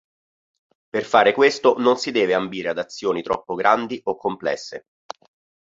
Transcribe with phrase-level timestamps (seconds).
[0.89, 4.87] Per fare questo non si deve ambire ad azioni troppo grandi o complesse.